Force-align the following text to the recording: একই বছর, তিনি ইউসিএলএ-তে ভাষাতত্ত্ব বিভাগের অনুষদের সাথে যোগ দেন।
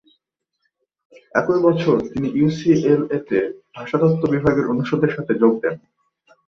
একই 1.35 1.59
বছর, 1.63 1.95
তিনি 2.11 2.27
ইউসিএলএ-তে 2.33 3.39
ভাষাতত্ত্ব 3.75 4.23
বিভাগের 4.31 4.69
অনুষদের 4.69 5.11
সাথে 5.15 5.33
যোগ 5.33 5.53
দেন। 5.61 5.75